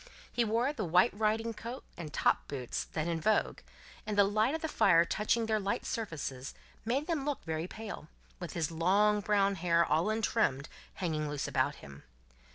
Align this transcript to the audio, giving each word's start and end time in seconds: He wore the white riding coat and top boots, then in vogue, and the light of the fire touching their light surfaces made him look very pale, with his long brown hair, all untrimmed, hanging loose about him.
He 0.33 0.43
wore 0.43 0.73
the 0.73 0.83
white 0.83 1.13
riding 1.13 1.53
coat 1.53 1.83
and 1.95 2.11
top 2.11 2.47
boots, 2.47 2.85
then 2.85 3.07
in 3.07 3.21
vogue, 3.21 3.59
and 4.07 4.17
the 4.17 4.23
light 4.23 4.55
of 4.55 4.61
the 4.63 4.67
fire 4.67 5.05
touching 5.05 5.45
their 5.45 5.59
light 5.59 5.85
surfaces 5.85 6.55
made 6.83 7.07
him 7.07 7.23
look 7.23 7.43
very 7.45 7.67
pale, 7.67 8.07
with 8.39 8.53
his 8.53 8.71
long 8.71 9.19
brown 9.21 9.53
hair, 9.57 9.85
all 9.85 10.09
untrimmed, 10.09 10.69
hanging 10.95 11.29
loose 11.29 11.47
about 11.47 11.75
him. 11.85 12.01